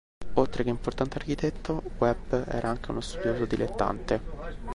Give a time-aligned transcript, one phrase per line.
[0.33, 4.69] Oltre che importante architetto, Webb era anche uno studioso dilettante.